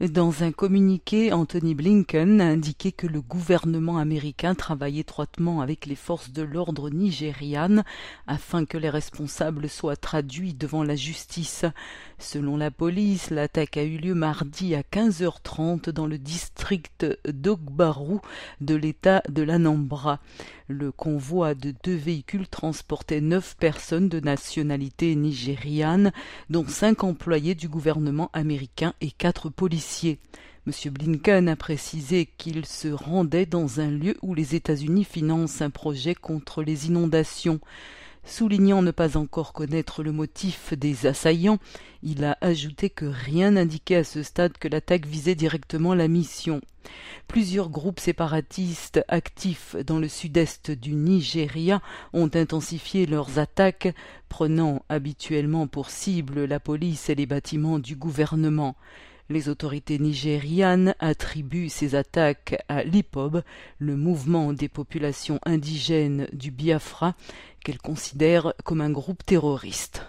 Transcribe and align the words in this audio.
Dans 0.00 0.44
un 0.44 0.52
communiqué, 0.52 1.32
Anthony 1.32 1.74
Blinken 1.74 2.40
a 2.40 2.46
indiqué 2.46 2.92
que 2.92 3.08
le 3.08 3.20
gouvernement 3.20 3.98
américain 3.98 4.54
travaille 4.54 5.00
étroitement 5.00 5.60
avec 5.60 5.86
les 5.86 5.96
forces 5.96 6.30
de 6.30 6.42
l'ordre 6.42 6.88
nigérianes 6.88 7.82
afin 8.28 8.64
que 8.64 8.78
les 8.78 8.90
responsables 8.90 9.68
soient 9.68 9.96
traduits 9.96 10.54
devant 10.54 10.84
la 10.84 10.94
justice. 10.94 11.64
Selon 12.20 12.56
la 12.56 12.70
police, 12.70 13.30
l'attaque 13.30 13.76
a 13.76 13.82
eu 13.82 13.98
lieu 13.98 14.14
mardi 14.14 14.76
à 14.76 14.82
15h30 14.82 15.90
dans 15.90 16.06
le 16.06 16.18
district 16.18 16.57
d'Ogbaru 17.26 18.18
de 18.60 18.74
l'état 18.74 19.22
de 19.28 19.42
l'Anambra. 19.42 20.20
Le 20.68 20.92
convoi 20.92 21.54
de 21.54 21.74
deux 21.84 21.96
véhicules 21.96 22.48
transportait 22.48 23.20
neuf 23.20 23.56
personnes 23.58 24.08
de 24.08 24.20
nationalité 24.20 25.14
nigériane, 25.14 26.12
dont 26.50 26.66
cinq 26.66 27.04
employés 27.04 27.54
du 27.54 27.68
gouvernement 27.68 28.30
américain 28.32 28.94
et 29.00 29.10
quatre 29.10 29.48
policiers. 29.48 30.18
M. 30.66 30.92
Blinken 30.92 31.48
a 31.48 31.56
précisé 31.56 32.28
qu'il 32.36 32.66
se 32.66 32.88
rendait 32.88 33.46
dans 33.46 33.80
un 33.80 33.90
lieu 33.90 34.16
où 34.20 34.34
les 34.34 34.54
États-Unis 34.54 35.04
financent 35.04 35.62
un 35.62 35.70
projet 35.70 36.14
contre 36.14 36.62
les 36.62 36.88
inondations. 36.88 37.60
Soulignant 38.28 38.82
ne 38.82 38.90
pas 38.90 39.16
encore 39.16 39.54
connaître 39.54 40.02
le 40.02 40.12
motif 40.12 40.74
des 40.74 41.06
assaillants, 41.06 41.58
il 42.02 42.24
a 42.24 42.36
ajouté 42.42 42.90
que 42.90 43.06
rien 43.06 43.52
n'indiquait 43.52 43.96
à 43.96 44.04
ce 44.04 44.22
stade 44.22 44.58
que 44.58 44.68
l'attaque 44.68 45.06
visait 45.06 45.34
directement 45.34 45.94
la 45.94 46.08
mission. 46.08 46.60
Plusieurs 47.26 47.70
groupes 47.70 48.00
séparatistes 48.00 49.02
actifs 49.08 49.76
dans 49.76 49.98
le 49.98 50.08
sud-est 50.08 50.70
du 50.70 50.92
Nigeria 50.92 51.80
ont 52.12 52.30
intensifié 52.34 53.06
leurs 53.06 53.38
attaques, 53.38 53.94
prenant 54.28 54.82
habituellement 54.90 55.66
pour 55.66 55.88
cible 55.88 56.44
la 56.44 56.60
police 56.60 57.08
et 57.08 57.14
les 57.14 57.26
bâtiments 57.26 57.78
du 57.78 57.96
gouvernement. 57.96 58.76
Les 59.30 59.50
autorités 59.50 59.98
nigérianes 59.98 60.94
attribuent 61.00 61.68
ces 61.68 61.94
attaques 61.94 62.62
à 62.68 62.82
l'IPOB, 62.82 63.42
le 63.78 63.96
mouvement 63.96 64.54
des 64.54 64.68
populations 64.68 65.38
indigènes 65.44 66.28
du 66.32 66.50
Biafra, 66.50 67.14
qu'elles 67.62 67.78
considèrent 67.78 68.54
comme 68.64 68.80
un 68.80 68.90
groupe 68.90 69.24
terroriste. 69.26 70.07